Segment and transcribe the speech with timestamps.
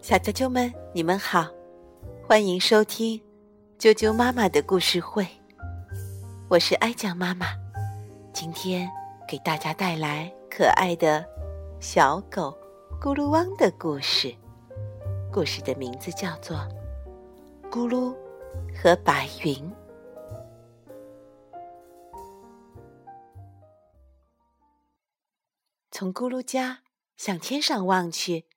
[0.00, 1.46] 小啾啾们，你们好，
[2.26, 3.20] 欢迎收听
[3.78, 5.26] 啾啾妈妈的故事会。
[6.48, 7.46] 我是哀酱妈妈，
[8.32, 8.90] 今天
[9.28, 11.24] 给大家带来可爱的
[11.78, 12.52] 小狗
[13.00, 14.34] 咕噜汪的故事。
[15.32, 16.56] 故事的名字叫做
[17.70, 18.12] 《咕噜
[18.74, 19.54] 和白云》。
[26.00, 26.82] 从咕噜家
[27.18, 28.48] 向天上望去。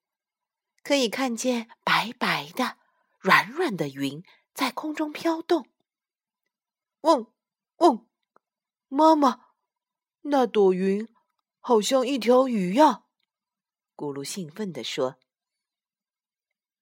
[0.82, 2.78] 可以看见白白的、
[3.20, 5.68] 软软的云在空中飘动。
[7.02, 7.34] 嗡
[7.80, 8.08] 嗡，
[8.88, 9.48] 妈妈，
[10.22, 11.06] 那朵云
[11.60, 13.04] 好像一条鱼呀！
[13.98, 15.20] 咕噜兴奋地说：“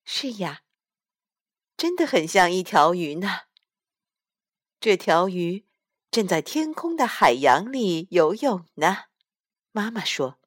[0.05, 0.61] 是呀，
[1.75, 3.45] 真的很像一条鱼呢。
[4.79, 5.67] 这条鱼
[6.11, 9.05] 正在天空的海洋里游泳呢。”
[9.73, 10.39] 妈妈说。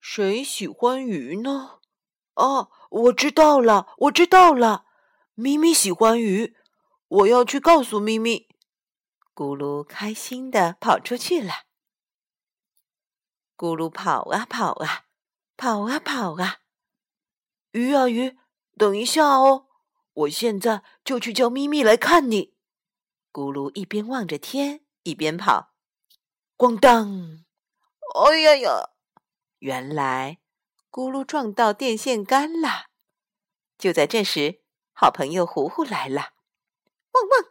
[0.00, 1.80] 谁喜欢鱼呢？
[2.34, 4.86] 哦，我知道了，我知道了。
[5.34, 6.56] 咪咪喜欢鱼，
[7.08, 8.48] 我要去告诉咪咪。
[9.34, 11.52] 咕噜开心的跑出去了。
[13.56, 15.04] 咕噜跑啊跑啊，
[15.56, 16.58] 跑啊跑啊。
[17.72, 18.38] 鱼啊鱼，
[18.76, 19.66] 等一下哦，
[20.12, 22.54] 我现在就去叫咪咪来看你。
[23.32, 25.74] 咕噜一边望着天，一边跑。
[26.56, 27.44] 咣当！
[28.24, 28.90] 哎呀呀！
[29.58, 30.38] 原来，
[30.90, 32.86] 咕噜撞到电线杆了。
[33.76, 36.34] 就在这时，好朋友糊糊来了。
[37.12, 37.44] 汪汪，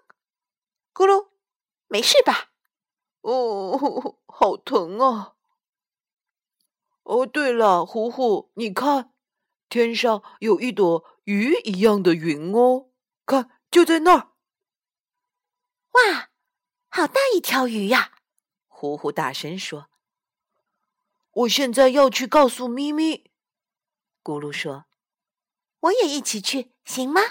[0.94, 1.30] 咕噜，
[1.88, 2.52] 没事吧？
[3.22, 5.36] 哦，好疼啊！
[7.04, 9.14] 哦，对了，糊糊，你看，
[9.68, 12.90] 天上有一朵鱼一样的云哦，
[13.26, 14.32] 看，就在那儿。
[15.92, 16.30] 哇，
[16.90, 18.14] 好大一条鱼呀！
[18.68, 19.90] 糊糊大声说。
[21.38, 23.30] 我现在要去告诉咪咪，
[24.24, 24.86] 咕噜说
[25.82, 27.22] ：“我也一起去，行吗？”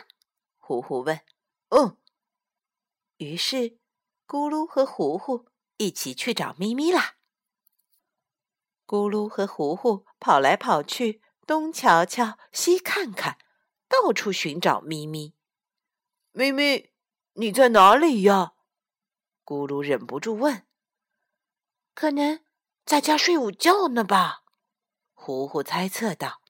[0.59, 1.23] 糊糊问。
[1.71, 1.97] “嗯。”
[3.19, 3.81] 于是，
[4.25, 5.47] 咕噜和糊糊
[5.79, 7.17] 一起去找咪咪啦。
[8.87, 13.39] 咕噜和糊糊跑来跑去，东瞧瞧，西看看，
[13.89, 15.35] 到处寻找咪咪。
[16.31, 16.93] 咪咪，
[17.33, 18.53] 你在哪里呀？
[19.45, 20.65] 咕噜忍不住问。
[21.93, 22.46] 可能。
[22.87, 24.45] 在家睡午觉呢吧？
[25.13, 26.41] 糊糊猜测道。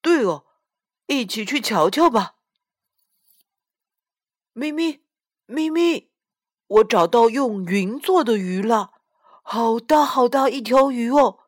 [0.00, 0.46] 对哦，
[1.06, 2.36] 一起去瞧瞧吧。
[4.52, 5.02] 咪咪，
[5.46, 6.12] 咪咪，
[6.68, 8.92] 我找到用云做的鱼了，
[9.42, 11.40] 好大好大一条鱼哦！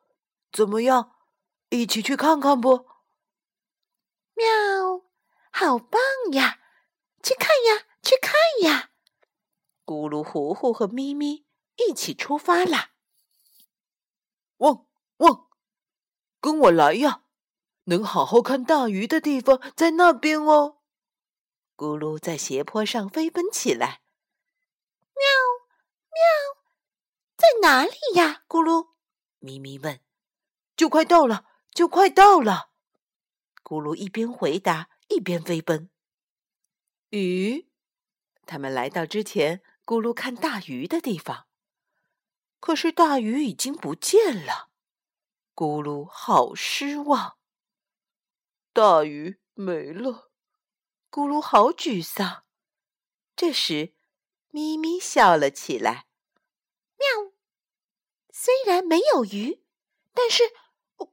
[0.51, 1.13] 怎么样，
[1.69, 2.89] 一起去看看不？
[4.35, 5.05] 喵，
[5.53, 6.01] 好棒
[6.33, 6.59] 呀！
[7.23, 8.91] 去看呀，去看呀！
[9.87, 12.91] 咕噜、糊糊和咪咪一起出发了。
[14.61, 14.87] 汪
[15.19, 15.49] 汪，
[16.41, 17.25] 跟我来呀！
[17.85, 20.79] 能好好看大鱼的地方在那边哦。
[21.77, 24.03] 咕噜在斜坡上飞奔起来。
[25.15, 25.25] 喵
[26.13, 26.23] 喵，
[27.37, 28.45] 在哪里呀？
[28.49, 28.91] 咕噜，
[29.39, 30.01] 咪咪问。
[30.77, 32.71] 就快到了，就快到了。
[33.63, 35.91] 咕噜一边回答一边飞奔。
[37.11, 37.67] 咦，
[38.47, 41.47] 他们来到之前咕噜看大鱼的地方。
[42.61, 44.69] 可是大鱼已经不见了，
[45.55, 47.39] 咕噜好失望。
[48.73, 50.31] 大鱼没了，
[51.11, 52.45] 咕噜好沮丧。
[53.35, 53.97] 这时，
[54.51, 56.07] 咪咪笑了起来
[57.01, 57.33] ：“喵，
[58.31, 59.65] 虽然没有鱼，
[60.13, 60.45] 但是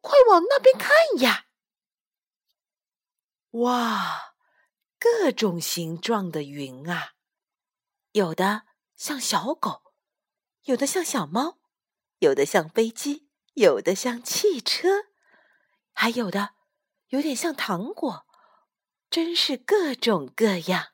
[0.01, 0.91] 快往那边看
[1.21, 1.47] 呀！
[3.51, 4.35] 哇，
[4.99, 7.13] 各种形状的云啊，
[8.11, 9.85] 有的像小狗。”
[10.67, 11.59] 有的像小猫，
[12.19, 15.05] 有的像飞机，有的像汽车，
[15.93, 16.49] 还有的
[17.07, 18.25] 有点像糖果，
[19.09, 20.87] 真是各种各样。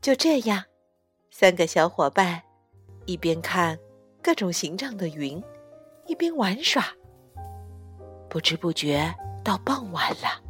[0.00, 0.64] 就这样，
[1.30, 2.42] 三个小伙伴
[3.04, 3.78] 一边看
[4.20, 5.40] 各种形状的云，
[6.06, 6.84] 一边玩耍。
[8.28, 9.14] 不知不觉
[9.44, 10.42] 到傍晚了，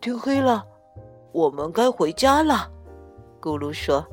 [0.00, 0.64] 天黑了，
[1.32, 2.70] 我们该回家了。
[3.42, 4.06] 咕噜说：“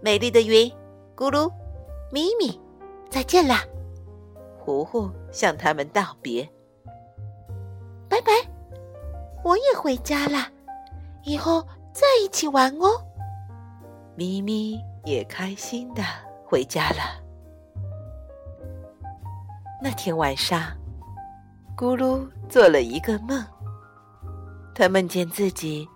[0.00, 0.66] 美丽的云，
[1.14, 1.52] 咕噜，
[2.10, 2.58] 咪咪，
[3.10, 3.62] 再见啦！”
[4.58, 6.48] 糊糊向他们道别
[8.08, 8.32] ：“拜拜，
[9.44, 10.48] 我也回家了，
[11.24, 11.62] 以后
[11.92, 12.88] 再一起玩哦。”
[14.16, 16.02] 咪咪也开心的
[16.46, 17.20] 回家了。
[19.82, 20.62] 那天晚上，
[21.76, 23.44] 咕噜做了一个梦，
[24.74, 25.86] 他梦见自己。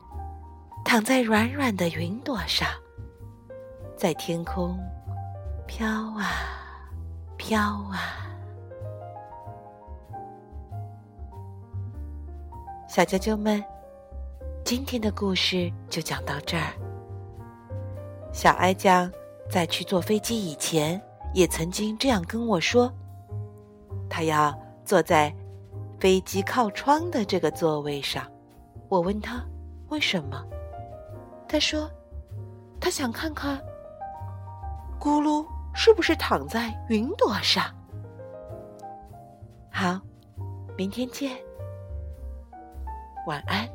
[0.85, 2.69] 躺在软软的云朵上，
[3.97, 4.79] 在天空
[5.67, 6.31] 飘啊
[7.37, 7.59] 飘
[7.91, 8.31] 啊。
[12.87, 13.65] 小啾啾们，
[14.63, 16.73] 今天的故事就讲到这儿。
[18.33, 19.11] 小哀酱
[19.51, 21.01] 在去坐飞机以前，
[21.33, 22.93] 也曾经这样跟我说
[24.09, 25.35] ：“他要坐在
[25.99, 28.31] 飞机靠窗的这个座位上。”
[28.89, 29.45] 我问他
[29.89, 30.45] 为什么，
[31.49, 31.91] 他说
[32.81, 33.61] ：“他想看看
[34.99, 37.65] 咕噜是不是躺在云朵上。”
[39.71, 40.01] 好，
[40.77, 41.37] 明天见。
[43.27, 43.69] 晚安。